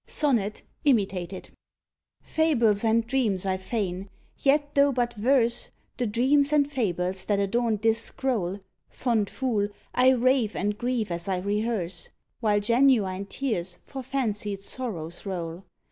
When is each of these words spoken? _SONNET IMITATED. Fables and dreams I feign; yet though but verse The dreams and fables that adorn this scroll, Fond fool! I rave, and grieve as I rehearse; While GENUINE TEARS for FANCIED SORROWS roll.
_SONNET 0.09 0.63
IMITATED. 0.83 1.51
Fables 2.23 2.83
and 2.83 3.05
dreams 3.05 3.45
I 3.45 3.57
feign; 3.57 4.09
yet 4.39 4.73
though 4.73 4.91
but 4.91 5.13
verse 5.13 5.69
The 5.97 6.07
dreams 6.07 6.51
and 6.51 6.67
fables 6.67 7.25
that 7.25 7.39
adorn 7.39 7.77
this 7.83 7.99
scroll, 8.01 8.57
Fond 8.89 9.29
fool! 9.29 9.67
I 9.93 10.09
rave, 10.09 10.55
and 10.55 10.75
grieve 10.75 11.11
as 11.11 11.27
I 11.27 11.37
rehearse; 11.37 12.09
While 12.39 12.61
GENUINE 12.61 13.27
TEARS 13.27 13.77
for 13.83 14.01
FANCIED 14.01 14.61
SORROWS 14.61 15.27
roll. 15.27 15.65